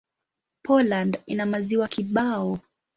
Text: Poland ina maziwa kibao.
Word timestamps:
Poland 0.63 1.19
ina 1.27 1.45
maziwa 1.45 1.87
kibao. 1.87 2.59